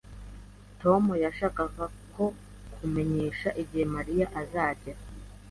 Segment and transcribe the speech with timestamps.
[0.81, 2.23] Tom yashakaga ko
[2.73, 5.01] nkumenyesha igihe Mariya azagera